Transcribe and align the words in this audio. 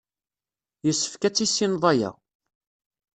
Yessefk 0.85 1.21
ad 1.27 1.33
tissineḍ 1.35 1.83
aya. 1.91 2.11